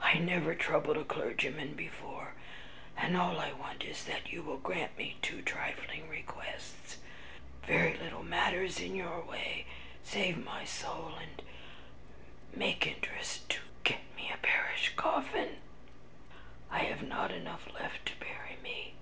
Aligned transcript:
I 0.00 0.14
never 0.14 0.54
troubled 0.54 0.96
a 0.96 1.04
clergyman 1.04 1.74
before, 1.74 2.32
and 2.96 3.14
all 3.14 3.38
I 3.38 3.52
want 3.52 3.82
is, 3.84 4.04
that 4.04 4.32
you 4.32 4.42
will 4.42 4.56
grant 4.56 4.96
me 4.96 5.18
two 5.20 5.42
trifling 5.42 6.08
requests, 6.08 6.96
very 7.66 7.92
little 7.94 8.22
matters 8.22 8.80
in 8.80 8.96
your 8.96 9.20
way, 9.20 9.66
save 10.02 10.42
my 10.42 10.64
soul, 10.64 11.16
and 11.20 11.42
(whispering) 11.42 11.48
make 12.56 12.86
interest 12.86 13.50
to 13.50 13.58
get 13.84 14.00
me 14.16 14.30
a 14.32 14.38
parish 14.38 14.94
coffin, 14.96 15.58
I 16.70 16.84
have 16.84 17.02
not 17.02 17.30
enough 17.30 17.70
left 17.70 18.06
to 18.06 18.16
bury 18.16 18.56
me. 18.62 18.94